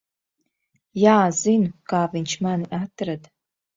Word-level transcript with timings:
Jā, 1.01 1.13
zinu, 1.41 1.69
kā 1.93 1.99
viņš 2.17 2.35
mani 2.47 2.69
atrada. 2.79 3.35